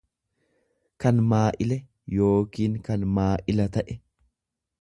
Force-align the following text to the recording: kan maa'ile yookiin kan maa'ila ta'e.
kan 1.03 1.19
maa'ile 1.33 1.77
yookiin 2.23 2.81
kan 2.89 3.07
maa'ila 3.19 3.73
ta'e. 3.77 4.01